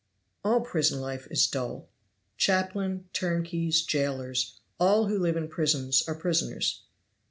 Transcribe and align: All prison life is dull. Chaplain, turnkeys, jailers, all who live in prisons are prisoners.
All 0.43 0.61
prison 0.61 0.99
life 0.99 1.27
is 1.29 1.45
dull. 1.45 1.87
Chaplain, 2.35 3.07
turnkeys, 3.13 3.83
jailers, 3.83 4.59
all 4.79 5.05
who 5.09 5.19
live 5.19 5.37
in 5.37 5.47
prisons 5.47 6.01
are 6.07 6.15
prisoners. 6.15 6.81